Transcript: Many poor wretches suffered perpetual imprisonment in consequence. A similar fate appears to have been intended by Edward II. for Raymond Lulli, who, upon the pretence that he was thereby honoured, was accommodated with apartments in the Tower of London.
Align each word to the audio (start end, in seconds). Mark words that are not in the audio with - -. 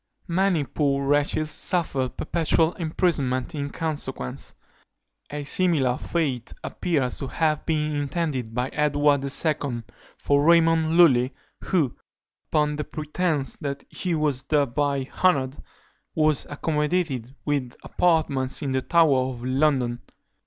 Many 0.27 0.63
poor 0.63 1.05
wretches 1.05 1.51
suffered 1.51 2.17
perpetual 2.17 2.73
imprisonment 2.73 3.53
in 3.53 3.69
consequence. 3.69 4.55
A 5.29 5.43
similar 5.43 5.99
fate 5.99 6.51
appears 6.63 7.19
to 7.19 7.27
have 7.27 7.63
been 7.67 7.95
intended 7.95 8.51
by 8.55 8.69
Edward 8.69 9.23
II. 9.23 9.83
for 10.17 10.43
Raymond 10.43 10.97
Lulli, 10.97 11.35
who, 11.65 11.95
upon 12.49 12.77
the 12.77 12.83
pretence 12.83 13.57
that 13.57 13.83
he 13.91 14.15
was 14.15 14.41
thereby 14.41 15.07
honoured, 15.23 15.57
was 16.15 16.47
accommodated 16.49 17.35
with 17.45 17.75
apartments 17.83 18.63
in 18.63 18.71
the 18.71 18.81
Tower 18.81 19.29
of 19.29 19.43
London. 19.45 20.01